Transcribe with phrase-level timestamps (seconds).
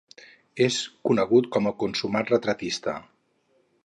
[0.67, 0.77] És
[1.09, 2.95] conegut com un consumat retratista.